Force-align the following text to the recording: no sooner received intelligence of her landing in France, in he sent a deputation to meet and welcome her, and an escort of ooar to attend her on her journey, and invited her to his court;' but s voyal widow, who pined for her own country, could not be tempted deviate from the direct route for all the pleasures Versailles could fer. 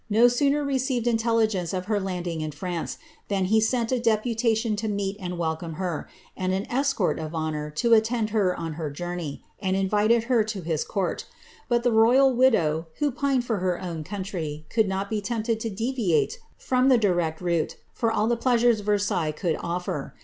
no 0.09 0.27
sooner 0.27 0.63
received 0.63 1.05
intelligence 1.05 1.73
of 1.75 1.85
her 1.85 1.99
landing 1.99 2.41
in 2.41 2.49
France, 2.51 2.97
in 3.29 3.45
he 3.45 3.61
sent 3.61 3.91
a 3.91 3.99
deputation 3.99 4.75
to 4.75 4.87
meet 4.87 5.15
and 5.19 5.37
welcome 5.37 5.73
her, 5.75 6.09
and 6.35 6.53
an 6.53 6.65
escort 6.71 7.19
of 7.19 7.33
ooar 7.33 7.69
to 7.75 7.93
attend 7.93 8.31
her 8.31 8.59
on 8.59 8.73
her 8.81 8.89
journey, 8.89 9.43
and 9.59 9.75
invited 9.75 10.23
her 10.23 10.43
to 10.43 10.61
his 10.61 10.83
court;' 10.83 11.27
but 11.69 11.85
s 11.85 11.93
voyal 11.93 12.35
widow, 12.35 12.87
who 12.97 13.11
pined 13.11 13.45
for 13.45 13.57
her 13.59 13.79
own 13.79 14.03
country, 14.03 14.65
could 14.71 14.87
not 14.87 15.07
be 15.07 15.21
tempted 15.21 15.59
deviate 15.75 16.39
from 16.57 16.89
the 16.89 16.97
direct 16.97 17.39
route 17.39 17.75
for 17.93 18.11
all 18.11 18.25
the 18.25 18.35
pleasures 18.35 18.79
Versailles 18.79 19.31
could 19.31 19.59
fer. 19.83 20.15